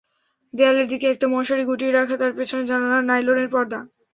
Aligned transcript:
দেয়ালের 0.53 0.87
দিকে 0.87 1.05
একটা 1.09 1.25
মশারি 1.33 1.63
গুটিয়ে 1.65 1.91
রাখা, 1.91 2.15
তার 2.17 2.31
পেছনে 2.37 2.63
জানালায় 2.65 3.07
নাইলনের 3.09 3.49
পর্দা। 3.51 3.79